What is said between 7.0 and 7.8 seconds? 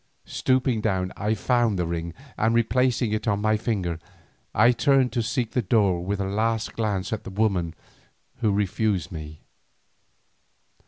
at the woman